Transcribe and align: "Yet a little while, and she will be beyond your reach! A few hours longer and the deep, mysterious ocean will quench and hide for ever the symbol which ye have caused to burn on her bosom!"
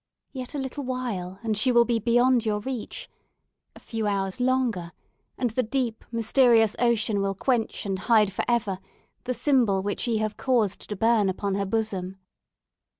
"Yet 0.33 0.55
a 0.55 0.57
little 0.57 0.83
while, 0.83 1.37
and 1.43 1.55
she 1.55 1.71
will 1.71 1.85
be 1.85 1.99
beyond 1.99 2.43
your 2.43 2.59
reach! 2.61 3.07
A 3.75 3.79
few 3.79 4.07
hours 4.07 4.39
longer 4.39 4.93
and 5.37 5.51
the 5.51 5.61
deep, 5.61 6.03
mysterious 6.11 6.75
ocean 6.79 7.21
will 7.21 7.35
quench 7.35 7.85
and 7.85 7.99
hide 7.99 8.33
for 8.33 8.43
ever 8.47 8.79
the 9.25 9.35
symbol 9.35 9.83
which 9.83 10.07
ye 10.07 10.17
have 10.17 10.37
caused 10.37 10.89
to 10.89 10.95
burn 10.95 11.29
on 11.41 11.53
her 11.53 11.67
bosom!" 11.67 12.17